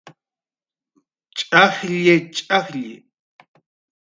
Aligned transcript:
Ch'ajlli, 1.37 2.17
Ch'alli 2.35 2.85